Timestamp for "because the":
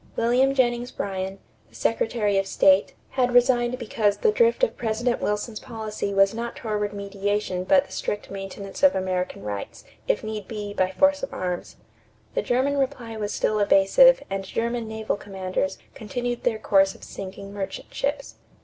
3.77-4.31